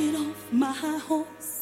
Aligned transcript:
you 0.00 0.34
dare 0.52 1.00
put 1.00 1.59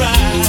try. 0.00 0.39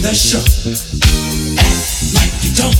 the 0.00 0.14
show. 0.14 0.40
Act 1.58 2.14
like 2.14 2.34
you 2.42 2.52
don't, 2.56 2.78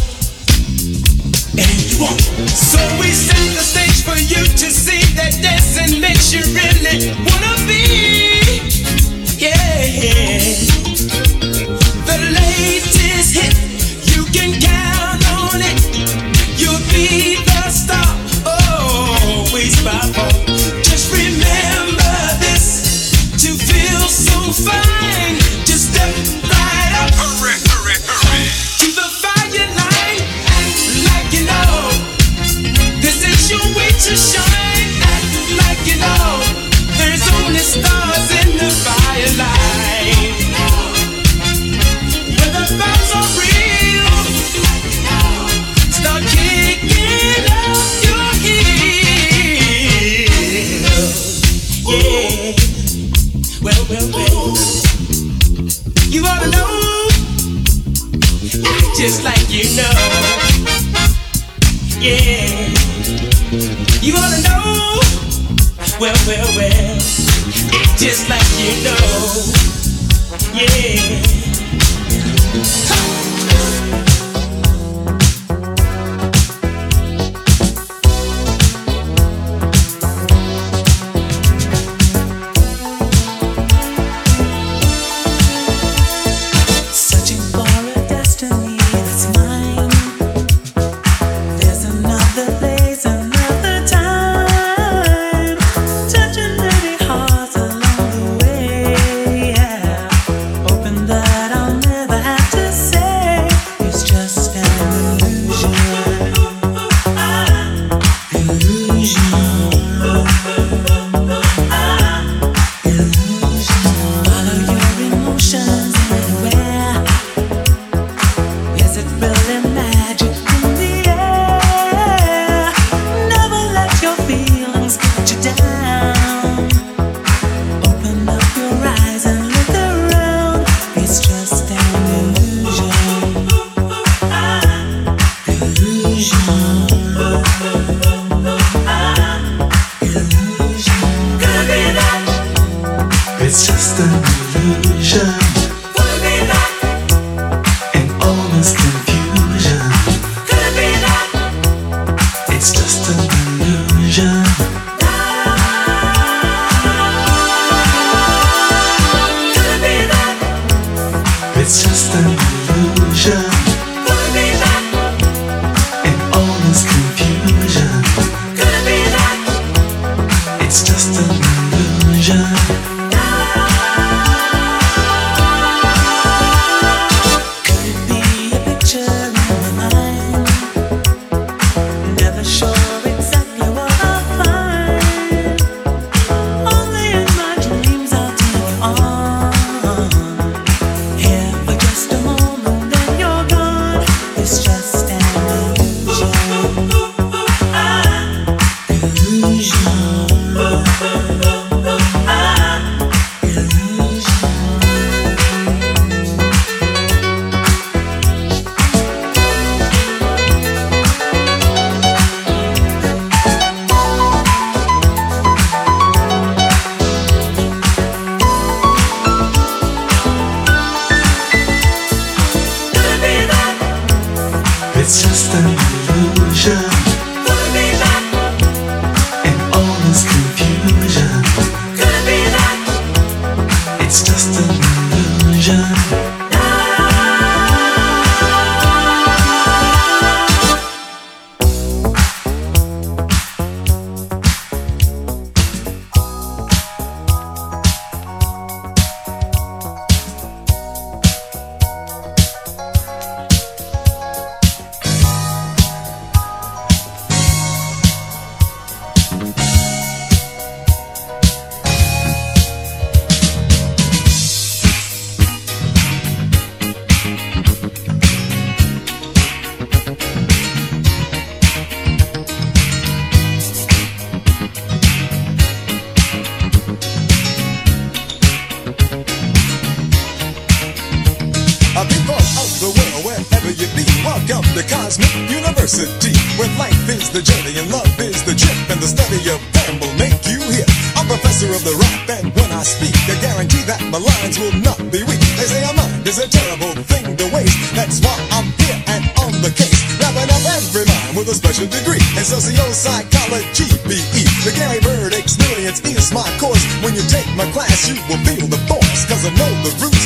and 1.59 1.79
you. 1.91 2.09
So 2.49 2.79
we 2.99 3.13
set 3.13 3.37
the 3.53 3.63
stage 3.63 4.03
for 4.03 4.17
you 4.17 4.45
to 4.45 4.71
see 4.71 5.03
that 5.17 5.33
you 6.33 6.41
really 6.55 7.13
wanna 7.27 7.67
be. 7.67 8.22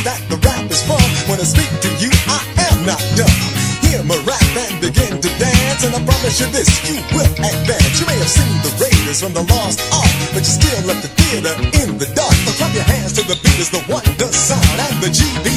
that 0.06 0.22
the 0.30 0.38
rap 0.46 0.62
is 0.70 0.86
from. 0.86 1.02
When 1.26 1.42
I 1.42 1.46
speak 1.46 1.66
to 1.66 1.90
you, 1.98 2.14
I 2.30 2.38
am 2.70 2.86
not 2.86 3.02
dumb. 3.18 3.42
Hear 3.82 4.06
my 4.06 4.14
rap 4.22 4.46
and 4.54 4.78
begin 4.78 5.18
to 5.18 5.30
dance, 5.34 5.82
and 5.82 5.98
I 5.98 6.00
promise 6.06 6.38
you 6.38 6.46
this, 6.54 6.70
you 6.86 7.02
will 7.10 7.26
advance. 7.26 7.98
You 7.98 8.06
may 8.06 8.14
have 8.22 8.30
seen 8.30 8.54
the 8.62 8.70
Raiders 8.78 9.18
from 9.18 9.34
the 9.34 9.42
Lost 9.50 9.82
Ark, 9.90 10.14
but 10.30 10.46
you 10.46 10.54
still 10.62 10.78
left 10.86 11.02
the 11.02 11.10
theater 11.10 11.54
in 11.82 11.98
the 11.98 12.06
dark. 12.14 12.38
So 12.46 12.54
clap 12.54 12.70
your 12.70 12.86
hands 12.86 13.18
to 13.18 13.26
the 13.26 13.34
beat 13.42 13.58
is 13.58 13.70
the 13.74 13.82
wonder 13.90 14.30
sound 14.30 14.78
and 14.78 14.96
the 15.02 15.10
GB 15.10 15.55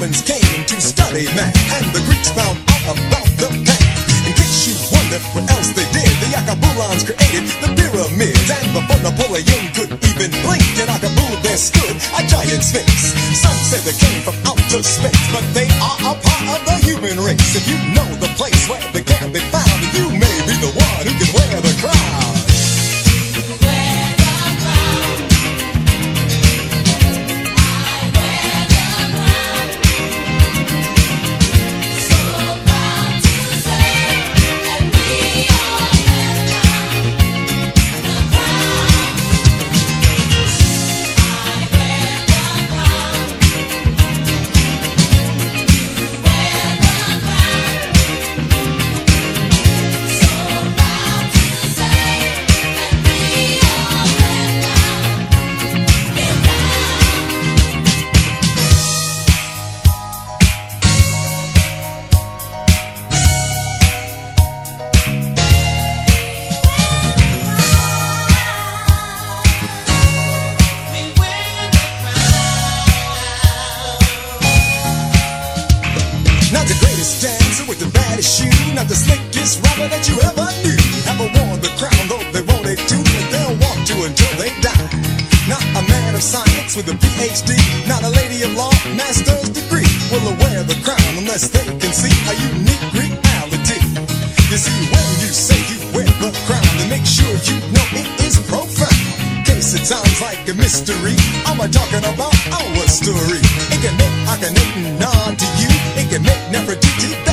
Romans 0.00 0.22
came 0.22 0.64
to 0.64 0.80
study 0.80 1.26
math 1.36 1.54
and 1.74 1.94
the 1.94 2.09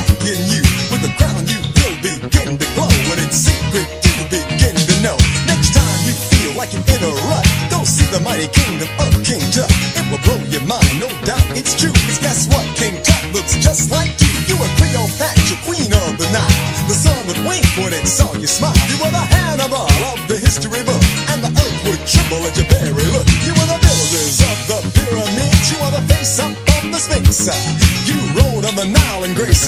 copying 0.08 0.44
you. 0.48 0.62
With 0.88 1.04
the 1.04 1.12
crown 1.20 1.44
you 1.44 1.60
will 1.60 1.96
begin 2.00 2.56
to 2.56 2.66
glow. 2.72 2.88
And 3.12 3.20
it's 3.20 3.44
secret 3.44 3.88
you 4.04 4.14
begin 4.32 4.76
to 4.76 4.94
know. 5.04 5.16
Next 5.44 5.76
time 5.76 5.98
you 6.08 6.14
feel 6.32 6.52
like 6.56 6.72
you're 6.72 6.88
in 6.88 7.02
a 7.04 7.12
rut, 7.28 7.44
go 7.68 7.84
see 7.84 8.08
the 8.08 8.20
mighty 8.24 8.48
kingdom 8.48 8.88
of 9.04 9.12
King 9.24 9.44
Tut. 9.52 9.68
It 9.98 10.04
will 10.08 10.22
blow 10.24 10.40
your 10.48 10.64
mind, 10.64 10.96
no 11.00 11.08
doubt 11.28 11.44
it's 11.52 11.76
true. 11.76 11.92
Cause 12.08 12.20
guess 12.24 12.48
what? 12.48 12.64
King 12.76 12.96
Tut 13.04 13.22
looks 13.36 13.54
just 13.60 13.90
like 13.92 14.12
you. 14.20 14.32
You 14.48 14.56
were 14.56 14.72
Cleopatra, 14.80 15.56
queen 15.68 15.92
of 15.92 16.16
the 16.16 16.28
night. 16.32 16.56
The 16.88 16.96
sun 16.96 17.20
would 17.28 17.40
wink 17.44 17.66
when 17.76 17.92
it 17.92 18.08
saw 18.08 18.32
you 18.34 18.48
smile. 18.48 18.77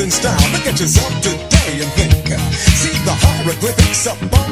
in 0.01 0.11
style. 0.11 0.53
Look 0.53 0.67
at 0.67 0.81
yourself 0.81 1.13
today 1.21 1.83
and 1.83 1.93
think. 1.93 2.27
See 2.81 2.97
the 3.05 3.13
hieroglyphics 3.13 4.07
up 4.07 4.50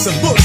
some 0.00 0.18
books. 0.22 0.39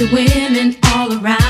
Got 0.00 0.12
your 0.12 0.14
women 0.14 0.76
all 0.94 1.12
around, 1.12 1.49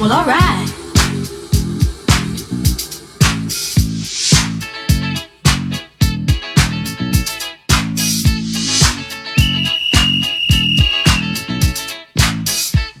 Well, 0.00 0.12
alright. 0.12 0.66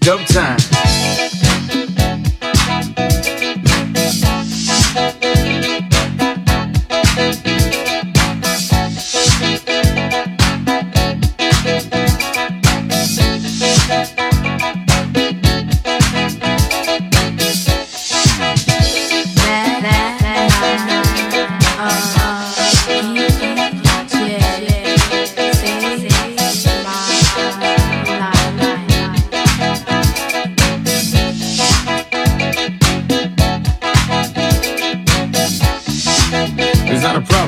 Dub 0.00 0.26
time. 0.26 0.89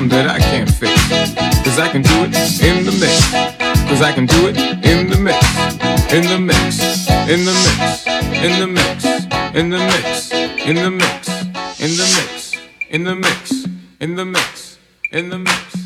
Problem 0.03 0.25
that 0.25 0.35
I 0.35 0.39
can't 0.39 0.69
fix. 0.69 0.91
Cause 1.63 1.79
I 1.79 1.87
can 1.89 2.01
do 2.01 2.25
it 2.25 2.35
in 2.61 2.83
the 2.83 2.91
mix. 2.91 3.31
Cause 3.87 4.01
I 4.01 4.11
can 4.11 4.25
do 4.25 4.47
it 4.49 4.57
in 4.57 5.09
the 5.09 5.17
mix. 5.17 5.39
In 6.11 6.23
the 6.27 6.39
mix. 6.39 7.07
In 7.29 7.45
the 7.45 7.53
mix. 7.63 8.07
In 8.43 8.59
the 8.59 8.67
mix. 8.67 9.05
In 9.55 9.69
the 9.69 9.77
mix. 9.77 10.31
In 10.31 10.79
the 10.79 10.89
mix. 10.89 11.31
In 11.79 11.95
the 11.95 12.05
mix. 12.11 12.55
In 12.89 13.03
the 13.03 13.15
mix. 13.15 13.67
In 13.99 14.15
the 14.15 14.25
mix. 14.25 14.77
In 15.11 15.29
the 15.29 15.39
mix. 15.39 15.82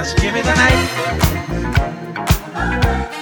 I 0.00 0.14
give 0.14 0.32
get 0.32 0.44
the 0.44 0.54
blues. 3.10 3.19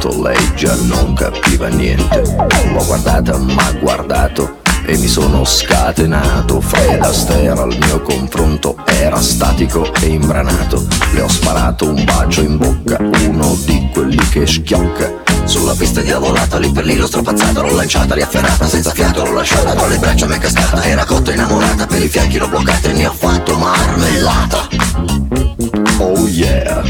tanto 0.00 0.22
lei 0.22 0.54
già 0.54 0.74
non 0.82 1.12
capiva 1.12 1.68
niente. 1.68 2.22
L'ho 2.72 2.84
guardata, 2.86 3.36
m'ha 3.36 3.72
guardato 3.78 4.58
e 4.86 4.96
mi 4.96 5.06
sono 5.06 5.44
scatenato. 5.44 6.60
Fred 6.62 7.02
Astaire 7.02 7.60
al 7.60 7.76
mio 7.78 8.00
confronto 8.00 8.76
era 8.86 9.20
statico 9.20 9.92
e 10.00 10.06
imbranato. 10.06 10.86
Le 11.12 11.20
ho 11.20 11.28
sparato 11.28 11.90
un 11.90 12.02
bacio 12.04 12.40
in 12.40 12.56
bocca, 12.56 12.96
uno 12.98 13.56
di 13.66 13.90
quelli 13.92 14.28
che 14.30 14.46
schiocca. 14.46 15.28
Sulla 15.44 15.74
pista 15.74 16.00
diavolata, 16.00 16.58
lì 16.58 16.70
per 16.70 16.84
lì 16.84 16.96
l'ho 16.96 17.06
strapazzata, 17.06 17.60
l'ho 17.60 17.74
lanciata, 17.74 18.14
riafferrata, 18.14 18.66
senza 18.66 18.92
fiato 18.92 19.24
l'ho 19.24 19.32
lasciata, 19.32 19.74
tra 19.74 19.86
le 19.86 19.98
braccia 19.98 20.26
mi 20.26 20.34
è 20.34 20.38
cascata, 20.38 20.82
era 20.84 21.04
cotta 21.04 21.32
innamorata, 21.32 21.86
per 21.86 22.02
i 22.02 22.08
fianchi 22.08 22.38
l'ho 22.38 22.48
bloccata 22.48 22.88
e 22.88 22.92
ne 22.92 23.06
ho 23.06 23.12
fatto 23.12 23.56
marmellata. 23.56 24.68
Oh 25.98 26.26
yeah, 26.28 26.82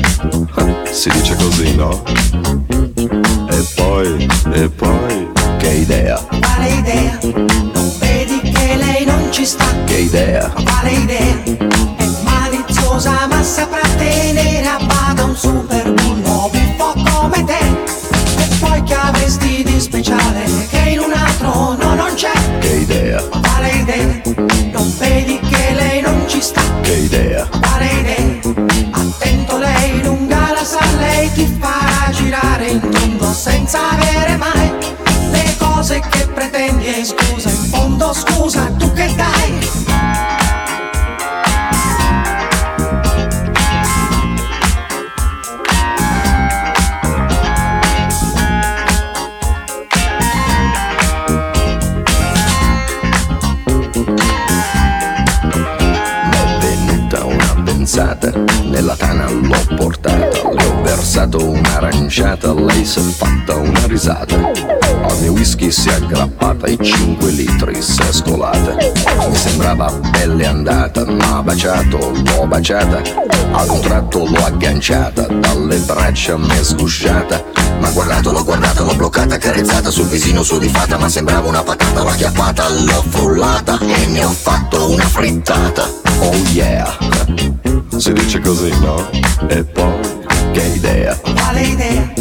si 0.93 1.11
dice 1.11 1.35
così, 1.37 1.75
no? 1.75 2.80
E 3.01 3.67
poi, 3.77 4.29
e 4.53 4.69
poi, 4.69 5.31
che 5.59 5.69
idea 5.69 6.23
Quale 6.39 6.69
idea? 6.69 7.19
Non 7.23 7.93
vedi 7.99 8.41
che 8.43 8.77
lei 8.77 9.07
non 9.07 9.33
ci 9.33 9.47
sta 9.47 9.65
Che 9.87 9.97
idea 9.97 10.51
Quale 10.51 10.91
idea? 10.91 11.43
È 11.97 12.07
maliziosa 12.23 13.27
ma 13.27 13.43
saprà 13.43 13.81
tenere 13.97 14.67
a 14.67 14.79
bada 14.85 15.25
un 15.25 15.35
super 15.35 15.80
un'aranciata, 62.11 62.53
lei 62.55 62.85
si 62.85 62.99
è 62.99 63.03
fatta 63.03 63.57
una 63.57 63.87
risata. 63.87 64.35
Al 64.35 65.19
mio 65.21 65.33
whisky 65.33 65.71
si 65.71 65.89
è 65.89 65.95
aggrappata 65.95 66.67
e 66.67 66.77
5 66.77 67.31
litri 67.31 67.81
si 67.81 68.01
è 68.03 68.13
scolata. 68.13 68.75
Mi 69.29 69.37
sembrava 69.37 69.93
belle 70.11 70.45
andata, 70.45 71.05
ma 71.07 71.41
baciato, 71.41 72.13
l'ho 72.13 72.47
baciata. 72.49 73.01
Ad 73.53 73.69
un 73.69 73.81
tratto 73.81 74.27
l'ho 74.27 74.45
agganciata, 74.45 75.27
dalle 75.29 75.77
braccia 75.79 76.37
mi 76.37 76.49
è 76.49 76.63
sgusciata. 76.65 77.45
Ma 77.79 77.91
guardato, 77.91 78.33
l'ho 78.33 78.43
guardata, 78.43 78.83
l'ho 78.83 78.97
bloccata, 78.97 79.39
carezzata 79.39 79.91
sul 79.91 80.07
visino 80.07 80.43
su 80.43 80.59
di 80.59 80.69
fatta, 80.69 80.99
ma 80.99 81.09
sembrava 81.09 81.49
una 81.49 81.63
patata, 81.63 82.03
l'ho 82.03 82.09
acchiappata, 82.09 82.69
l'ho 82.69 83.05
frullata 83.09 83.79
e 83.79 84.07
ne 84.07 84.25
ho 84.25 84.31
fatto 84.31 84.91
una 84.91 85.07
frittata. 85.07 85.89
Oh 86.19 86.35
yeah! 86.53 86.89
Si 87.97 88.13
dice 88.13 88.41
così, 88.41 88.71
no? 88.81 89.09
E 89.47 89.63
poi, 89.63 90.00
che 90.53 90.63
idea? 90.63 91.17
Quale 91.17 91.61
idea? 91.63 92.13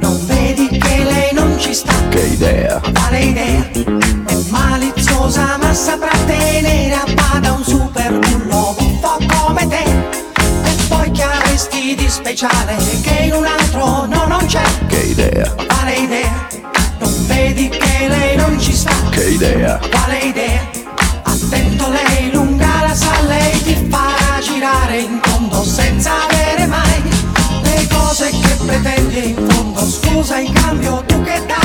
Non 0.00 0.18
vedi 0.26 0.68
che 0.78 1.04
lei 1.04 1.32
non 1.32 1.58
ci 1.58 1.74
sta? 1.74 1.92
Che 2.08 2.20
idea? 2.20 2.80
Quale 2.92 3.18
idea? 3.20 3.70
È 4.26 4.36
maliziosa 4.48 5.56
ma 5.60 5.72
saprà 5.74 6.16
tenere 6.26 6.94
a 6.94 7.04
bada 7.14 7.52
un 7.52 7.64
super 7.64 8.18
bullo 8.18 8.74
un 8.78 9.00
po' 9.00 9.18
come 9.26 9.66
te. 9.68 9.84
E 9.84 10.74
poi 10.88 11.10
che 11.10 11.22
avresti 11.22 11.94
di 11.94 12.08
speciale 12.08 12.76
che 13.02 13.24
in 13.24 13.32
un 13.32 13.46
altro 13.46 14.06
no 14.06 14.26
non 14.26 14.44
c'è? 14.46 14.62
Che 14.86 14.98
idea? 14.98 15.50
Quale 15.50 15.94
idea? 15.94 16.46
Non 16.98 17.26
vedi 17.26 17.68
che 17.68 18.08
lei 18.08 18.36
non 18.36 18.58
ci 18.58 18.72
sta? 18.72 18.92
Che 19.10 19.24
idea? 19.30 19.78
Quale 19.90 20.18
idea? 20.18 20.70
Attento 21.22 21.88
lei 21.90 22.30
lunga 22.32 22.82
la 22.86 22.94
sa, 22.94 23.20
lei 23.26 23.62
ti 23.62 23.86
farà 23.90 24.40
girare 24.40 25.00
in 25.00 25.20
pretendi 28.64 29.28
in 29.30 29.48
fondo. 29.48 29.80
Scusa 29.80 30.38
in 30.38 30.52
cambio 30.52 31.02
tu 31.06 31.22
che 31.22 31.42
dai 31.46 31.63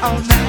electric 0.00 0.30
eyes 0.30 0.47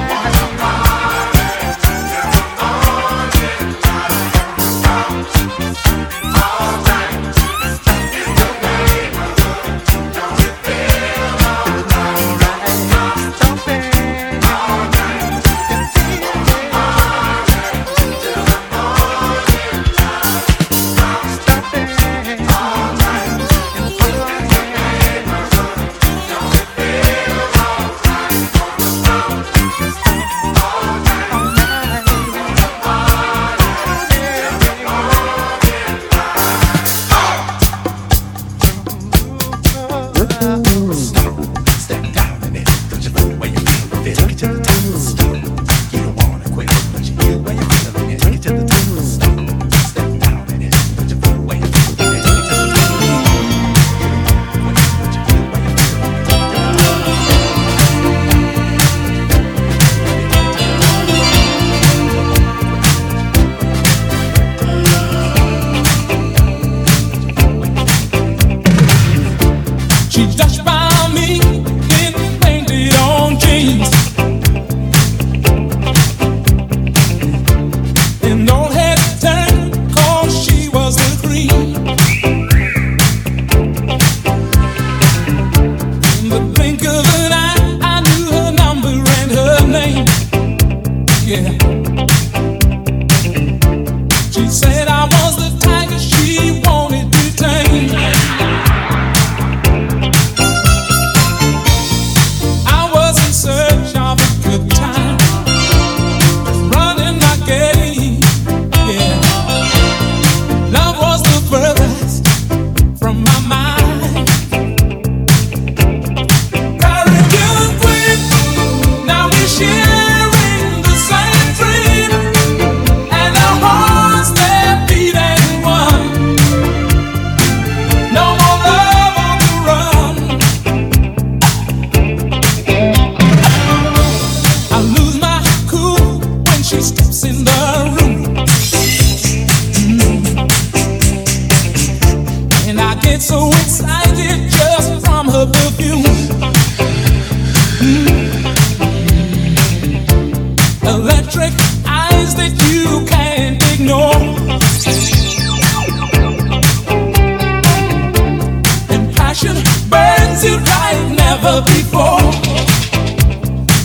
My 161.50 161.60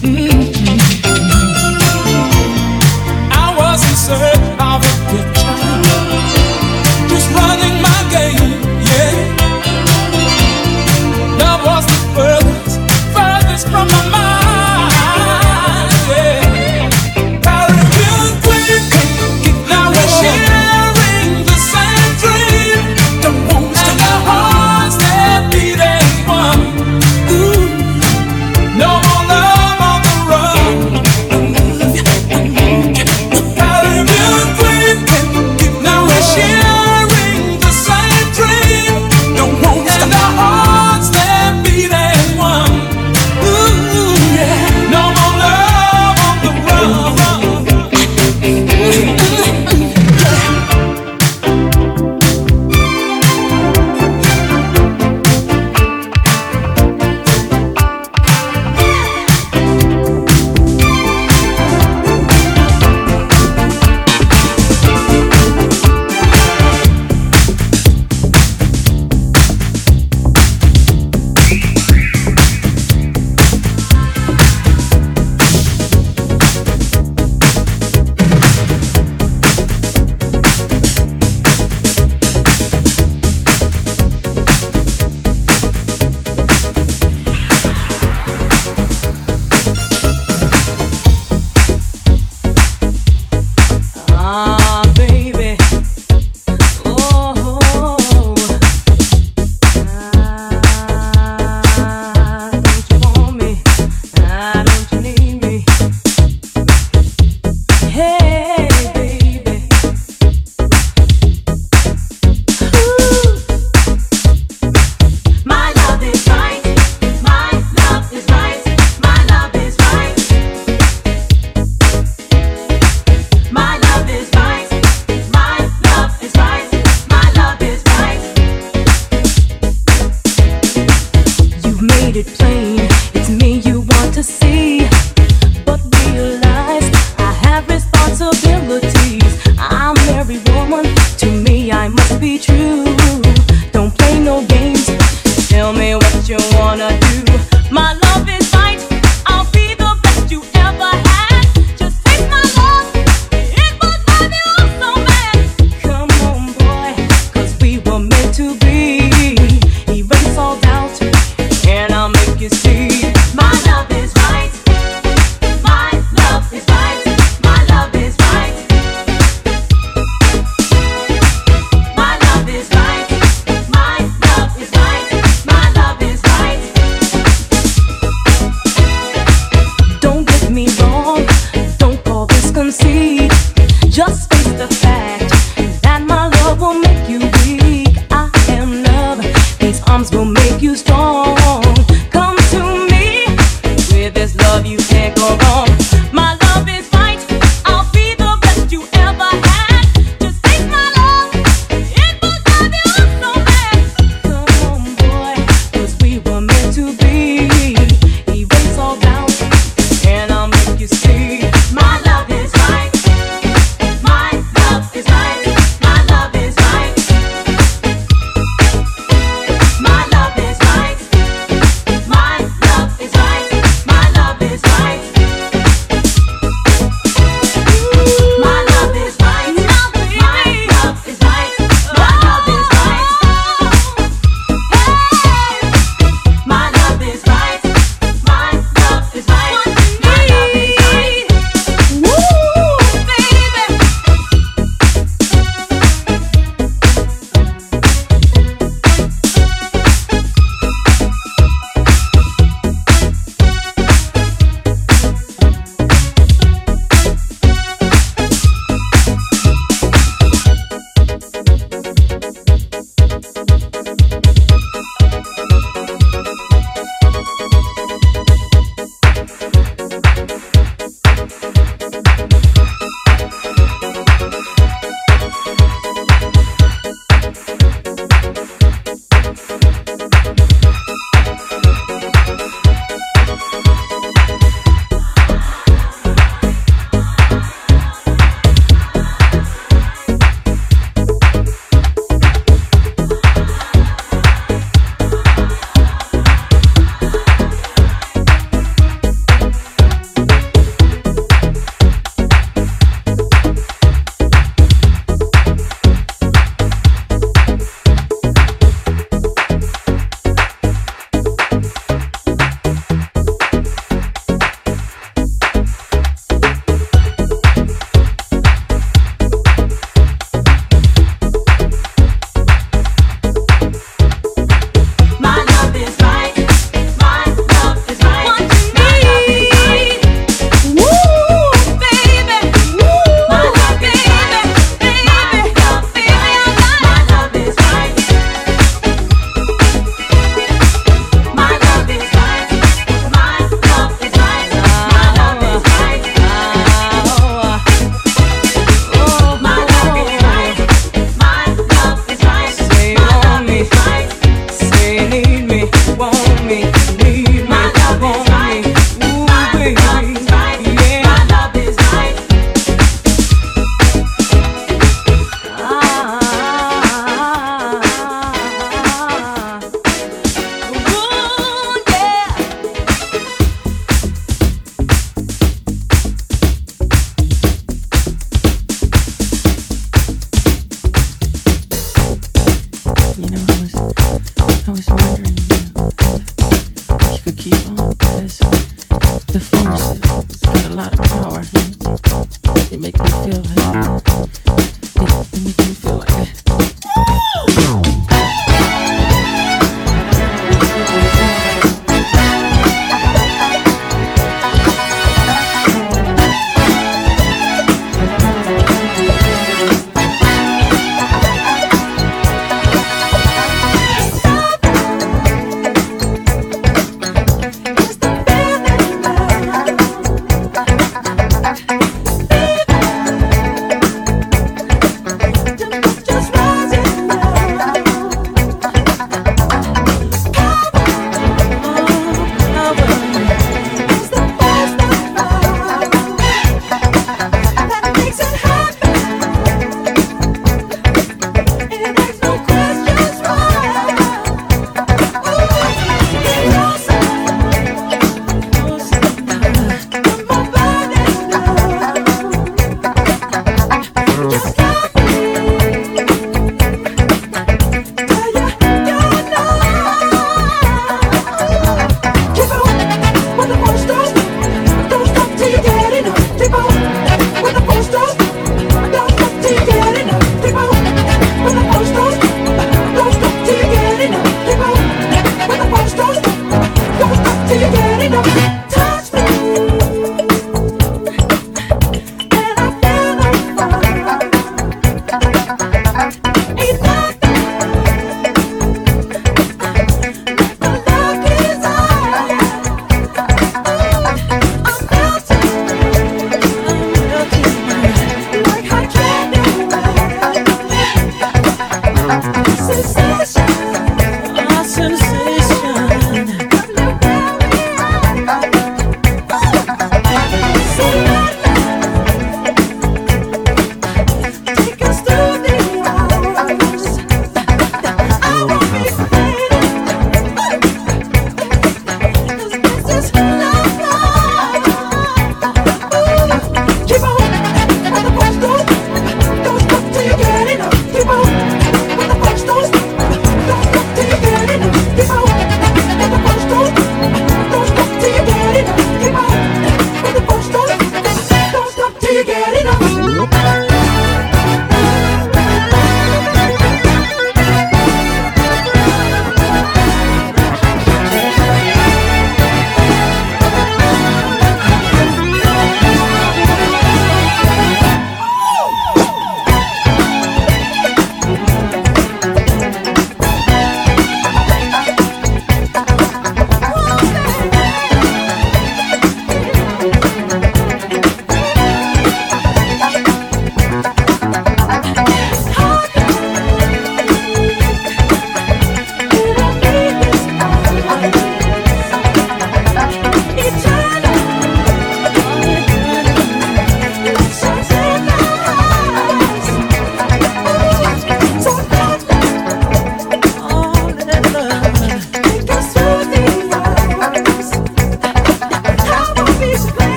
mm. 0.00 0.39